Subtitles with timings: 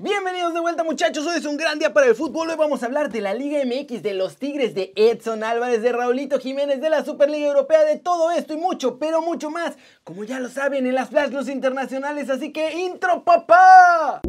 [0.00, 2.86] Bienvenidos de vuelta muchachos, hoy es un gran día para el fútbol, hoy vamos a
[2.86, 6.88] hablar de la Liga MX, de los Tigres, de Edson Álvarez, de Raulito Jiménez, de
[6.88, 10.86] la Superliga Europea, de todo esto y mucho, pero mucho más, como ya lo saben
[10.86, 14.20] en las Flash News internacionales, así que intro papá.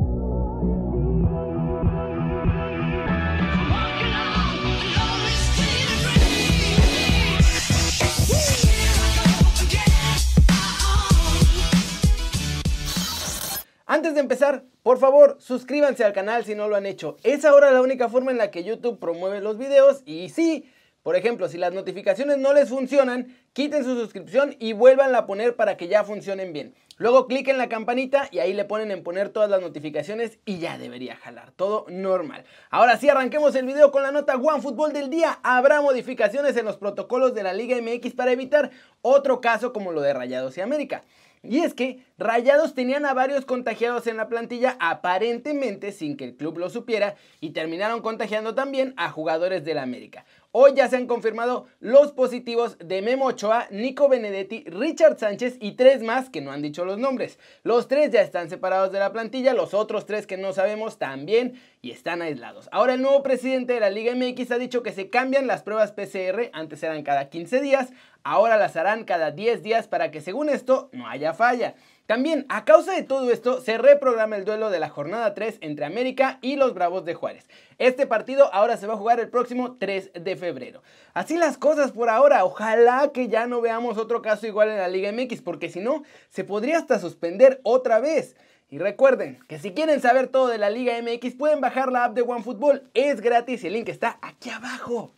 [13.91, 17.17] Antes de empezar, por favor, suscríbanse al canal si no lo han hecho.
[17.23, 20.71] Es ahora la única forma en la que YouTube promueve los videos y sí,
[21.01, 25.55] por ejemplo, si las notificaciones no les funcionan, quiten su suscripción y vuélvanla a poner
[25.55, 26.75] para que ya funcionen bien.
[26.97, 30.77] Luego cliquen la campanita y ahí le ponen en poner todas las notificaciones y ya
[30.77, 32.43] debería jalar, todo normal.
[32.69, 35.39] Ahora sí, arranquemos el video con la nota One Fútbol del día.
[35.41, 38.71] Habrá modificaciones en los protocolos de la Liga MX para evitar
[39.01, 41.03] otro caso como lo de Rayados y América.
[41.41, 46.35] Y es que Rayados tenían a varios contagiados en la plantilla aparentemente sin que el
[46.35, 50.25] club lo supiera y terminaron contagiando también a jugadores del América.
[50.51, 53.31] Hoy ya se han confirmado los positivos de Memo
[53.71, 57.39] Nico Benedetti, Richard Sánchez y tres más que no han dicho los nombres.
[57.63, 61.59] Los tres ya están separados de la plantilla, los otros tres que no sabemos también
[61.81, 62.67] y están aislados.
[62.71, 65.91] Ahora el nuevo presidente de la Liga MX ha dicho que se cambian las pruebas
[65.93, 67.89] PCR, antes eran cada 15 días,
[68.23, 71.75] ahora las harán cada 10 días para que según esto no haya falla.
[72.09, 75.85] También, a causa de todo esto, se reprograma el duelo de la jornada 3 entre
[75.85, 77.47] América y los Bravos de Juárez.
[77.77, 80.81] Este partido ahora se va a jugar el próximo 3 de febrero.
[81.13, 84.87] Así las cosas por ahora, ojalá que ya no veamos otro caso igual en la
[84.87, 88.35] Liga MX, porque si no, se podría hasta suspender otra vez.
[88.71, 92.15] Y recuerden que si quieren saber todo de la Liga MX pueden bajar la app
[92.15, 95.13] de OneFootball, es gratis y el link está aquí abajo.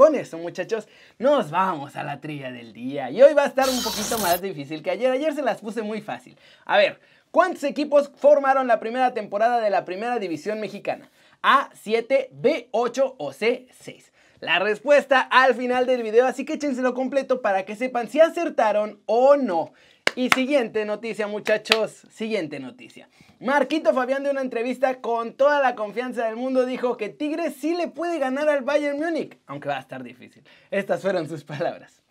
[0.00, 3.10] Con eso, muchachos, nos vamos a la trilla del día.
[3.10, 5.12] Y hoy va a estar un poquito más difícil que ayer.
[5.12, 6.38] Ayer se las puse muy fácil.
[6.64, 6.98] A ver,
[7.30, 11.10] ¿cuántos equipos formaron la primera temporada de la Primera División Mexicana?
[11.42, 14.10] A, 7, B, 8 o C, 6.
[14.40, 19.02] La respuesta al final del video, así que échenselo completo para que sepan si acertaron
[19.04, 19.74] o no.
[20.16, 23.06] Y siguiente noticia, muchachos, siguiente noticia.
[23.40, 27.74] Marquito Fabián de una entrevista con toda la confianza del mundo dijo que Tigres sí
[27.74, 30.44] le puede ganar al Bayern Múnich, aunque va a estar difícil.
[30.70, 32.02] Estas fueron sus palabras.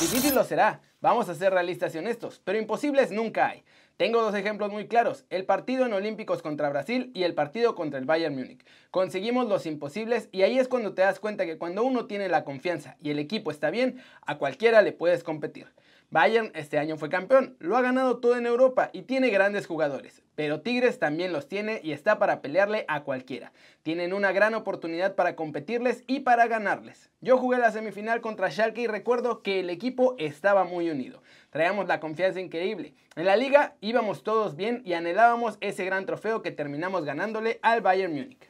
[0.00, 3.62] Difícil lo será, vamos a ser realistas y honestos, pero imposibles nunca hay.
[3.96, 8.00] Tengo dos ejemplos muy claros, el partido en Olímpicos contra Brasil y el partido contra
[8.00, 8.64] el Bayern Múnich.
[8.90, 12.42] Conseguimos los imposibles y ahí es cuando te das cuenta que cuando uno tiene la
[12.42, 15.68] confianza y el equipo está bien, a cualquiera le puedes competir.
[16.10, 20.22] Bayern este año fue campeón, lo ha ganado todo en Europa y tiene grandes jugadores,
[20.36, 23.52] pero Tigres también los tiene y está para pelearle a cualquiera.
[23.82, 27.10] Tienen una gran oportunidad para competirles y para ganarles.
[27.20, 31.22] Yo jugué la semifinal contra Schalke y recuerdo que el equipo estaba muy unido.
[31.50, 32.94] Traíamos la confianza increíble.
[33.14, 37.82] En la liga íbamos todos bien y anhelábamos ese gran trofeo que terminamos ganándole al
[37.82, 38.48] Bayern Múnich.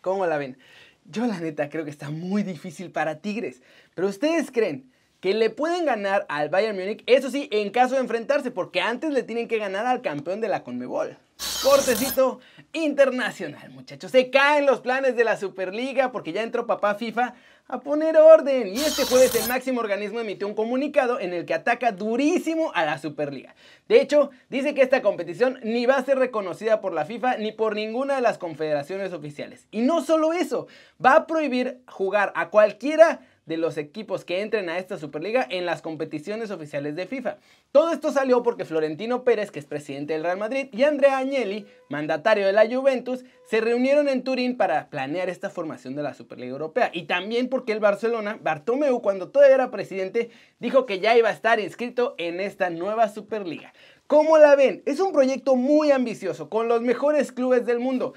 [0.00, 0.58] ¿Cómo la ven?
[1.04, 3.62] Yo la neta creo que está muy difícil para Tigres,
[3.94, 4.91] pero ustedes creen
[5.22, 9.12] que le pueden ganar al Bayern Múnich, eso sí, en caso de enfrentarse, porque antes
[9.12, 11.16] le tienen que ganar al campeón de la Conmebol.
[11.62, 12.40] Cortecito
[12.72, 14.10] internacional, muchachos.
[14.10, 17.34] Se caen los planes de la Superliga porque ya entró papá FIFA
[17.68, 18.66] a poner orden.
[18.66, 22.84] Y este jueves el máximo organismo emitió un comunicado en el que ataca durísimo a
[22.84, 23.54] la Superliga.
[23.88, 27.52] De hecho, dice que esta competición ni va a ser reconocida por la FIFA ni
[27.52, 29.68] por ninguna de las confederaciones oficiales.
[29.70, 30.66] Y no solo eso,
[31.04, 35.66] va a prohibir jugar a cualquiera de los equipos que entren a esta Superliga en
[35.66, 37.38] las competiciones oficiales de FIFA.
[37.72, 41.66] Todo esto salió porque Florentino Pérez, que es presidente del Real Madrid, y Andrea Agnelli,
[41.88, 46.52] mandatario de la Juventus, se reunieron en Turín para planear esta formación de la Superliga
[46.52, 46.90] Europea.
[46.92, 51.32] Y también porque el Barcelona, Bartomeu, cuando todavía era presidente, dijo que ya iba a
[51.32, 53.72] estar inscrito en esta nueva Superliga.
[54.06, 54.82] ¿Cómo la ven?
[54.86, 58.14] Es un proyecto muy ambicioso, con los mejores clubes del mundo.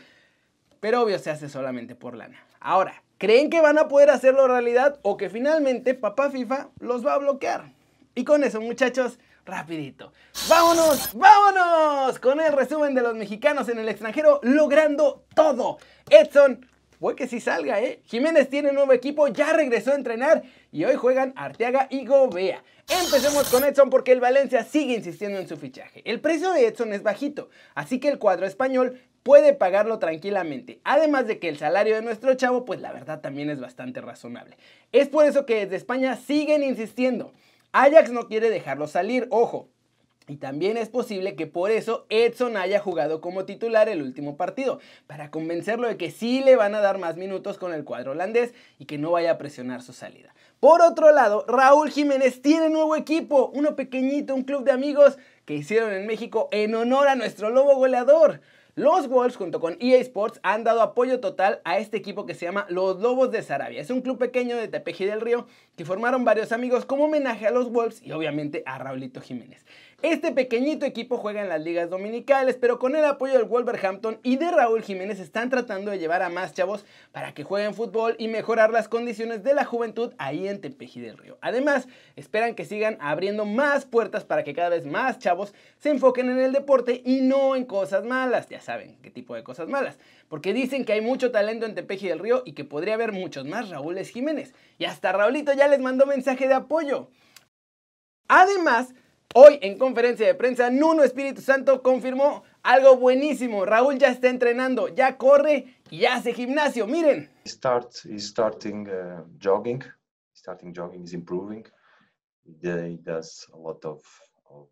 [0.82, 2.46] Pero obvio se hace solamente por lana.
[2.60, 7.14] Ahora, ¿Creen que van a poder hacerlo realidad o que finalmente papá FIFA los va
[7.14, 7.72] a bloquear?
[8.14, 10.12] Y con eso muchachos, rapidito.
[10.50, 11.14] ¡Vámonos!
[11.14, 12.20] ¡Vámonos!
[12.20, 15.78] Con el resumen de los mexicanos en el extranjero logrando todo.
[16.10, 16.68] Edson,
[17.00, 18.02] puede que sí salga, ¿eh?
[18.04, 22.66] Jiménez tiene nuevo equipo, ya regresó a entrenar y hoy juegan Arteaga y Gobea.
[22.90, 26.02] Empecemos con Edson porque el Valencia sigue insistiendo en su fichaje.
[26.04, 30.80] El precio de Edson es bajito, así que el cuadro español puede pagarlo tranquilamente.
[30.84, 34.56] Además de que el salario de nuestro chavo, pues la verdad también es bastante razonable.
[34.92, 37.34] Es por eso que desde España siguen insistiendo.
[37.72, 39.68] Ajax no quiere dejarlo salir, ojo.
[40.28, 44.80] Y también es posible que por eso Edson haya jugado como titular el último partido,
[45.08, 48.54] para convencerlo de que sí le van a dar más minutos con el cuadro holandés
[48.78, 50.36] y que no vaya a presionar su salida.
[50.60, 55.56] Por otro lado, Raúl Jiménez tiene nuevo equipo, uno pequeñito, un club de amigos que
[55.56, 58.42] hicieron en México en honor a nuestro lobo goleador.
[58.78, 62.46] Los Wolves junto con EA Sports han dado apoyo total a este equipo que se
[62.46, 63.80] llama Los Lobos de Sarabia.
[63.80, 67.52] Es un club pequeño de Tepeji del Río que formaron varios amigos como homenaje a
[67.52, 69.66] los Wolves y obviamente a Raulito Jiménez.
[70.08, 74.36] Este pequeñito equipo juega en las ligas dominicales, pero con el apoyo del Wolverhampton y
[74.36, 78.28] de Raúl Jiménez están tratando de llevar a más chavos para que jueguen fútbol y
[78.28, 81.40] mejorar las condiciones de la juventud ahí en Tepeji del Río.
[81.42, 86.30] Además, esperan que sigan abriendo más puertas para que cada vez más chavos se enfoquen
[86.30, 88.48] en el deporte y no en cosas malas.
[88.48, 89.98] Ya saben qué tipo de cosas malas.
[90.30, 93.48] Porque dicen que hay mucho talento en Tepeji del Río y que podría haber muchos
[93.48, 94.54] más Raúles Jiménez.
[94.78, 97.10] Y hasta Raulito ya les mandó mensaje de apoyo.
[98.28, 98.94] Además,
[99.34, 103.66] Hoy en conferencia de prensa, Nuno Espíritu Santo confirmó algo buenísimo.
[103.66, 106.88] Raúl ya está entrenando, ya corre y hace gimnasio.
[106.88, 107.30] Miren.
[107.46, 109.84] Start, he's starting uh, jogging.
[110.34, 111.66] Starting jogging is improving.
[112.46, 114.02] He does a lot of,
[114.50, 114.68] of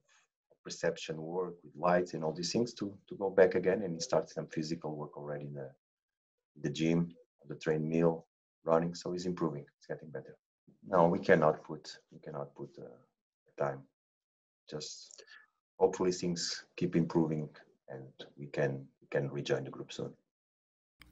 [0.63, 3.81] perception work with lights and all these things to, to go back again.
[3.83, 5.69] And he starts some physical work already in the,
[6.61, 7.13] the gym,
[7.47, 8.27] the train meal,
[8.63, 8.95] running.
[8.95, 9.65] So he's improving.
[9.77, 10.37] It's getting better.
[10.87, 12.83] No, we cannot put we cannot put uh,
[13.57, 13.83] time
[14.73, 15.23] just
[15.77, 17.49] hopefully things keep improving
[17.89, 19.67] and we can, we can rejoin.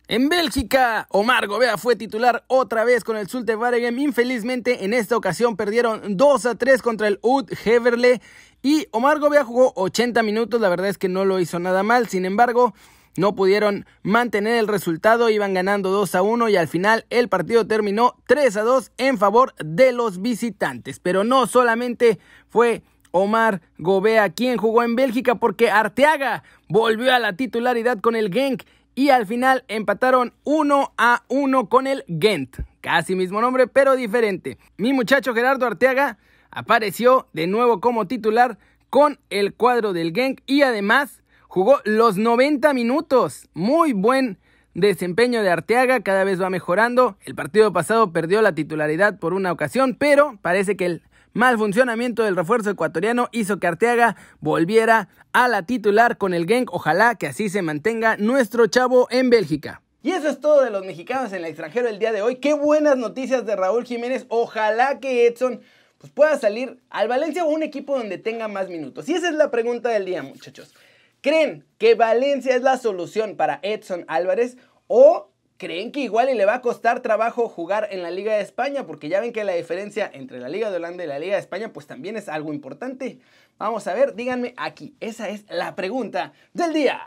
[0.08, 3.98] En Bélgica, Omar Gobea fue titular otra vez con el Zulte Waregem.
[3.98, 8.19] Infelizmente, en esta ocasión perdieron 2 a 3 contra el Ud Heverle.
[8.62, 10.60] Y Omar Gobea jugó 80 minutos.
[10.60, 12.10] La verdad es que no lo hizo nada mal.
[12.10, 12.74] Sin embargo,
[13.16, 15.30] no pudieron mantener el resultado.
[15.30, 19.18] Iban ganando 2 a 1 y al final el partido terminó 3 a 2 en
[19.18, 21.00] favor de los visitantes.
[21.00, 22.19] Pero no solamente
[22.50, 28.34] fue Omar Gobea, quien jugó en Bélgica porque Arteaga volvió a la titularidad con el
[28.34, 28.63] Genk
[28.96, 32.58] y al final empataron 1 a 1 con el Gent.
[32.81, 34.58] Casi mismo nombre, pero diferente.
[34.78, 36.18] Mi muchacho Gerardo Arteaga
[36.50, 38.58] apareció de nuevo como titular
[38.90, 43.48] con el cuadro del Genk y además jugó los 90 minutos.
[43.54, 44.38] Muy buen
[44.74, 47.18] desempeño de Arteaga, cada vez va mejorando.
[47.25, 52.24] El partido pasado perdió la titularidad por una ocasión, pero parece que el Mal funcionamiento
[52.24, 56.74] del refuerzo ecuatoriano hizo que Arteaga volviera a la titular con el Genk.
[56.74, 59.81] Ojalá que así se mantenga nuestro chavo en Bélgica.
[60.04, 62.36] Y eso es todo de los mexicanos en el extranjero el día de hoy.
[62.36, 64.25] Qué buenas noticias de Raúl Jiménez.
[64.28, 65.62] Ojalá que Edson
[66.00, 69.07] pues, pueda salir al Valencia o un equipo donde tenga más minutos.
[69.07, 70.74] Y esa es la pregunta del día, muchachos.
[71.22, 74.57] ¿Creen que Valencia es la solución para Edson Álvarez
[74.88, 75.31] o
[75.62, 78.88] creen que igual y le va a costar trabajo jugar en la Liga de España,
[78.88, 81.40] porque ya ven que la diferencia entre la Liga de Holanda y la Liga de
[81.40, 83.19] España pues también es algo importante.
[83.60, 87.00] Vamos a ver, díganme aquí, esa es la pregunta del día.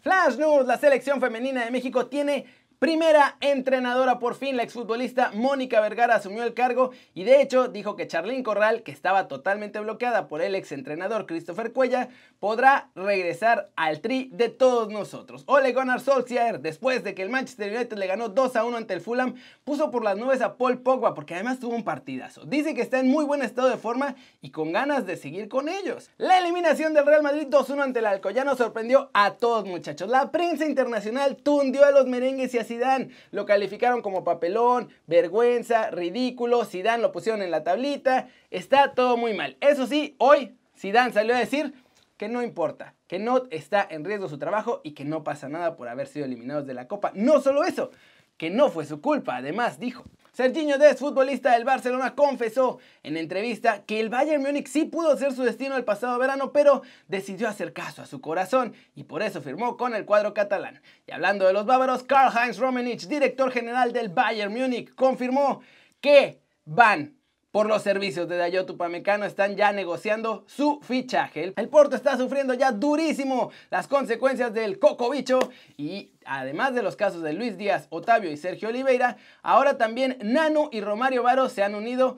[0.00, 2.46] Flash News, la selección femenina de México tiene
[2.82, 7.94] Primera entrenadora por fin, la exfutbolista Mónica Vergara asumió el cargo y de hecho dijo
[7.94, 12.08] que Charlene Corral, que estaba totalmente bloqueada por el exentrenador Christopher Cuella,
[12.40, 15.44] podrá regresar al tri de todos nosotros.
[15.46, 18.94] Ole Gunnar Solskjaer, después de que el Manchester United le ganó 2 a 1 ante
[18.94, 22.44] el Fulham, puso por las nubes a Paul Pogba porque además tuvo un partidazo.
[22.46, 25.68] Dice que está en muy buen estado de forma y con ganas de seguir con
[25.68, 26.10] ellos.
[26.18, 30.08] La eliminación del Real Madrid 2-1 ante el Alcoyano sorprendió a todos muchachos.
[30.08, 33.10] La prensa internacional tundió a los merengues y así Zidane.
[33.30, 36.64] Lo calificaron como papelón, vergüenza, ridículo.
[36.64, 38.28] Zidane lo pusieron en la tablita.
[38.50, 39.56] Está todo muy mal.
[39.60, 41.74] Eso sí, hoy Zidane salió a decir
[42.16, 45.76] que no importa, que no está en riesgo su trabajo y que no pasa nada
[45.76, 47.12] por haber sido eliminados de la Copa.
[47.14, 47.90] No solo eso,
[48.36, 49.36] que no fue su culpa.
[49.36, 54.86] Además, dijo, Serginho Dest, futbolista del Barcelona, confesó en entrevista que el Bayern Múnich sí
[54.86, 59.04] pudo ser su destino el pasado verano, pero decidió hacer caso a su corazón y
[59.04, 60.80] por eso firmó con el cuadro catalán.
[61.06, 65.60] Y hablando de los bávaros, Karl-Heinz Rummenigge, director general del Bayern Múnich, confirmó
[66.00, 67.14] que van
[67.52, 71.52] por los servicios de Dayotu Pamecano están ya negociando su fichaje.
[71.54, 75.38] El Porto está sufriendo ya durísimo las consecuencias del coco bicho
[75.76, 80.70] y además de los casos de Luis Díaz, Otavio y Sergio Oliveira, ahora también Nano
[80.72, 82.16] y Romario Varo se han unido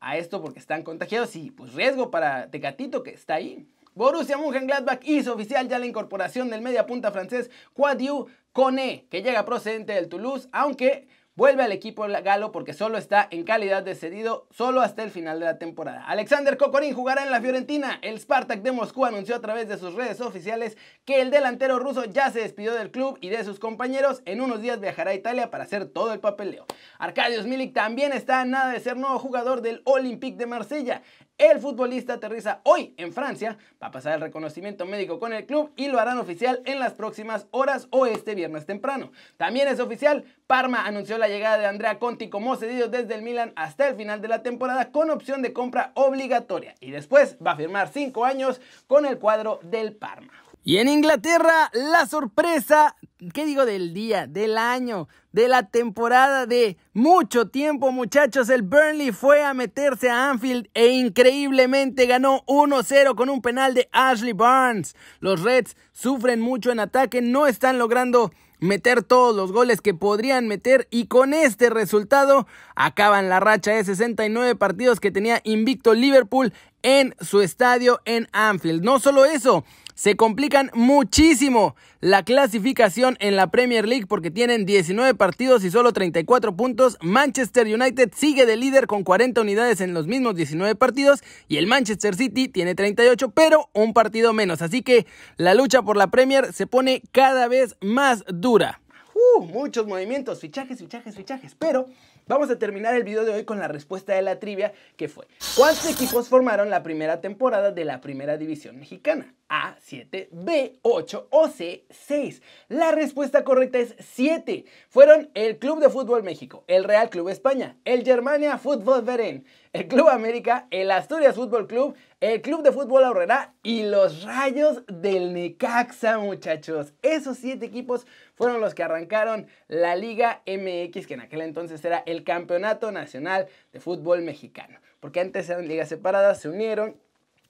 [0.00, 3.68] a esto porque están contagiados y pues riesgo para Tecatito que está ahí.
[3.94, 9.44] Borussia Mönchengladbach hizo oficial ya la incorporación del media punta francés Quadiu Cone, que llega
[9.44, 14.46] procedente del Toulouse, aunque vuelve al equipo galo porque solo está en calidad de cedido
[14.50, 16.04] solo hasta el final de la temporada.
[16.06, 17.98] Alexander Kokorin jugará en la Fiorentina.
[18.02, 22.04] El Spartak de Moscú anunció a través de sus redes oficiales que el delantero ruso
[22.04, 24.22] ya se despidió del club y de sus compañeros.
[24.26, 26.66] En unos días viajará a Italia para hacer todo el papeleo.
[26.98, 31.02] Arkadiusz Milik también está a nada de ser nuevo jugador del Olympique de Marsella.
[31.38, 35.88] El futbolista aterriza hoy en Francia para pasar el reconocimiento médico con el club y
[35.88, 39.10] lo harán oficial en las próximas horas o este viernes temprano.
[39.38, 43.54] También es oficial, Parma anunció la llegada de Andrea Conti como cedido desde el Milan
[43.56, 47.56] hasta el final de la temporada con opción de compra obligatoria y después va a
[47.56, 50.30] firmar 5 años con el cuadro del Parma.
[50.62, 52.96] Y en Inglaterra, la sorpresa,
[53.32, 58.50] ¿qué digo del día, del año, de la temporada, de mucho tiempo, muchachos?
[58.50, 63.88] El Burnley fue a meterse a Anfield e increíblemente ganó 1-0 con un penal de
[63.90, 64.94] Ashley Barnes.
[65.18, 68.32] Los Reds sufren mucho en ataque, no están logrando
[68.62, 73.84] meter todos los goles que podrían meter y con este resultado acaban la racha de
[73.84, 76.52] 69 partidos que tenía invicto Liverpool
[76.82, 78.84] en su estadio en Anfield.
[78.84, 79.64] No solo eso,
[80.02, 85.92] se complican muchísimo la clasificación en la Premier League porque tienen 19 partidos y solo
[85.92, 86.98] 34 puntos.
[87.02, 91.68] Manchester United sigue de líder con 40 unidades en los mismos 19 partidos y el
[91.68, 94.60] Manchester City tiene 38 pero un partido menos.
[94.60, 95.06] Así que
[95.36, 98.80] la lucha por la Premier se pone cada vez más dura.
[99.14, 101.86] Uh, muchos movimientos, fichajes, fichajes, fichajes, pero
[102.32, 105.26] Vamos a terminar el video de hoy con la respuesta de la trivia que fue
[105.54, 109.34] ¿Cuántos equipos formaron la primera temporada de la primera división mexicana?
[109.50, 112.40] A, 7, B, 8 o C, 6.
[112.70, 114.64] La respuesta correcta es 7.
[114.88, 119.88] Fueron el Club de Fútbol México, el Real Club España, el Germania Fútbol Verén, el
[119.88, 125.32] Club América, el Asturias Fútbol Club, el Club de Fútbol Aurrera y los Rayos del
[125.32, 126.92] Necaxa, muchachos.
[127.00, 132.02] Esos 7 equipos fueron los que arrancaron la Liga MX, que en aquel entonces era
[132.04, 134.78] el Campeonato Nacional de Fútbol Mexicano.
[135.00, 136.96] Porque antes eran ligas separadas, se unieron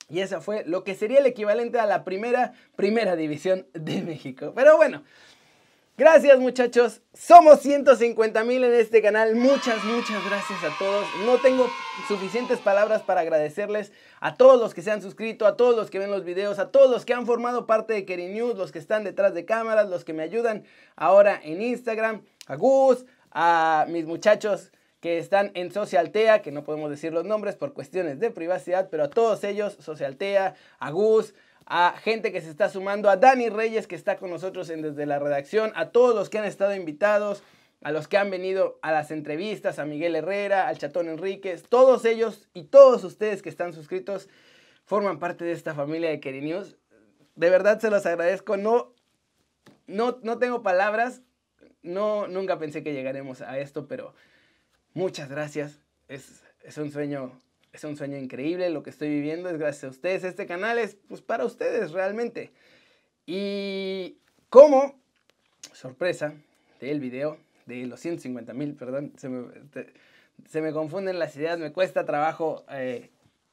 [0.09, 4.53] y esa fue lo que sería el equivalente a la primera, primera división de México.
[4.55, 5.03] Pero bueno,
[5.99, 11.07] Gracias muchachos, somos 150 mil en este canal, muchas, muchas gracias a todos.
[11.27, 11.69] No tengo
[12.09, 15.99] suficientes palabras para agradecerles a todos los que se han suscrito, a todos los que
[15.99, 18.79] ven los videos, a todos los que han formado parte de Keri News, los que
[18.79, 20.65] están detrás de cámaras, los que me ayudan
[20.97, 26.89] ahora en Instagram, a Gus, a mis muchachos que están en Socialtea, que no podemos
[26.89, 31.35] decir los nombres por cuestiones de privacidad, pero a todos ellos, Socialtea, a Gus,
[31.67, 35.07] a gente que se está sumando, a Dani Reyes que está con nosotros en desde
[35.07, 37.43] la redacción, a todos los que han estado invitados,
[37.83, 42.05] a los que han venido a las entrevistas, a Miguel Herrera, al Chatón Enríquez, todos
[42.05, 44.29] ellos y todos ustedes que están suscritos
[44.85, 46.77] forman parte de esta familia de Keri News.
[47.35, 48.95] De verdad se los agradezco, no,
[49.87, 51.23] no, no tengo palabras,
[51.83, 54.15] no, nunca pensé que llegaremos a esto, pero
[54.95, 57.33] muchas gracias, es, es un sueño
[57.73, 60.25] es un sueño increíble lo que estoy viviendo, es gracias a ustedes.
[60.25, 62.53] Este canal es pues, para ustedes realmente.
[63.25, 64.19] Y
[64.51, 65.01] como
[65.73, 66.35] sorpresa
[66.81, 72.65] del video, de los 150 mil, perdón, se me, confunden las ideas, me cuesta trabajo,
[72.71, 73.11] eh,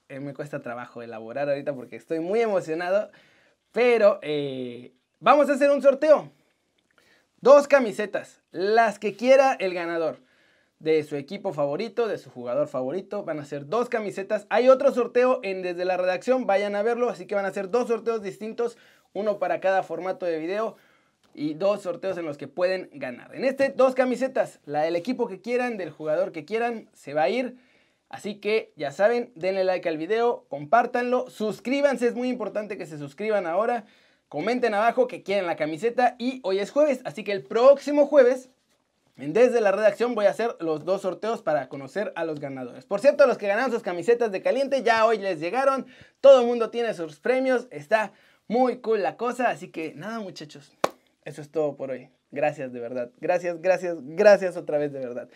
[0.10, 3.12] eh, me cuesta trabajo elaborar ahorita porque estoy muy emocionado,
[3.72, 6.32] pero eh, vamos a hacer un sorteo.
[7.40, 10.20] Dos camisetas, las que quiera el ganador
[10.80, 13.24] de su equipo favorito, de su jugador favorito.
[13.24, 14.48] Van a ser dos camisetas.
[14.50, 17.10] Hay otro sorteo en desde la redacción, vayan a verlo.
[17.10, 18.78] Así que van a ser dos sorteos distintos,
[19.14, 20.78] uno para cada formato de video
[21.34, 23.36] y dos sorteos en los que pueden ganar.
[23.36, 27.24] En este, dos camisetas, la del equipo que quieran, del jugador que quieran, se va
[27.24, 27.58] a ir.
[28.10, 32.98] Así que ya saben, denle like al video, compártanlo, suscríbanse, es muy importante que se
[32.98, 33.86] suscriban ahora.
[34.30, 38.50] Comenten abajo que quieren la camiseta y hoy es jueves, así que el próximo jueves
[39.28, 42.86] desde la redacción voy a hacer los dos sorteos para conocer a los ganadores.
[42.86, 45.86] Por cierto, los que ganaron sus camisetas de caliente ya hoy les llegaron.
[46.22, 47.68] Todo el mundo tiene sus premios.
[47.72, 48.14] Está
[48.48, 49.50] muy cool la cosa.
[49.50, 50.72] Así que nada muchachos.
[51.26, 52.10] Eso es todo por hoy.
[52.32, 53.12] Gracias de verdad.
[53.20, 55.30] Gracias, gracias, gracias otra vez de verdad.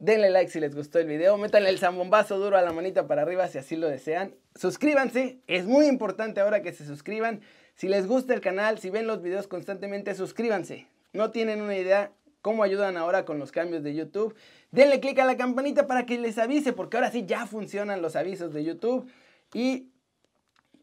[0.00, 1.36] Denle like si les gustó el video.
[1.36, 4.34] Métanle el zambombazo duro a la manita para arriba si así lo desean.
[4.54, 5.38] Suscríbanse.
[5.46, 7.40] Es muy importante ahora que se suscriban.
[7.74, 10.88] Si les gusta el canal, si ven los videos constantemente, suscríbanse.
[11.12, 14.34] No tienen una idea cómo ayudan ahora con los cambios de YouTube.
[14.70, 18.16] Denle click a la campanita para que les avise, porque ahora sí ya funcionan los
[18.16, 19.10] avisos de YouTube.
[19.54, 19.88] Y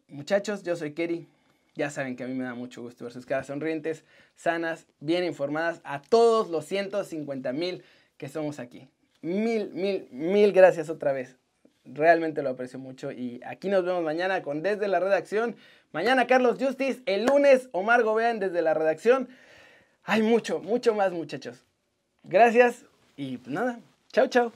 [0.07, 1.27] muchachos, yo soy Kerry.
[1.75, 5.25] Ya saben que a mí me da mucho gusto ver sus caras sonrientes, sanas, bien
[5.25, 7.83] informadas, a todos los 150 mil
[8.17, 8.87] que somos aquí.
[9.21, 11.35] Mil, mil, mil gracias otra vez.
[11.83, 15.57] Realmente lo aprecio mucho y aquí nos vemos mañana con Desde la Redacción.
[15.91, 19.29] Mañana Carlos Justice, el lunes Omar Gobean desde la redacción.
[20.05, 21.57] Hay mucho, mucho más muchachos.
[22.23, 22.85] Gracias
[23.17, 23.79] y nada,
[24.11, 24.51] chao, chao.